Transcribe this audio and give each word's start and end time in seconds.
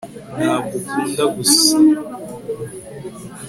ntabwo 0.37 0.73
ukunda 0.83 1.23
gusa 1.35 1.67